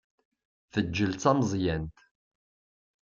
Teǧǧel 0.71 1.11
d 1.13 1.17
tameẓyant. 1.21 1.97